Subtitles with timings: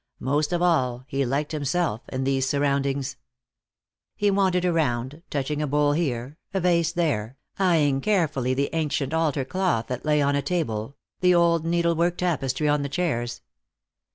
[0.19, 3.17] Most of all, he liked himself in these surroundings.
[4.15, 9.45] He wandered around, touching a bowl here, a vase there, eyeing carefully the ancient altar
[9.45, 13.43] cloth that lay on a table, the old needle work tapestry on the chairs.